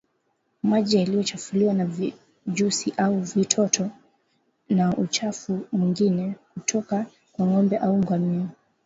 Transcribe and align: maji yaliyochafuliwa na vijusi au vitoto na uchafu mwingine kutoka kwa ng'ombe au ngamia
maji 0.63 0.97
yaliyochafuliwa 0.97 1.73
na 1.73 1.85
vijusi 1.85 2.93
au 2.97 3.19
vitoto 3.19 3.89
na 4.69 4.95
uchafu 4.97 5.67
mwingine 5.71 6.35
kutoka 6.53 7.05
kwa 7.33 7.47
ng'ombe 7.47 7.77
au 7.77 7.97
ngamia 7.97 8.47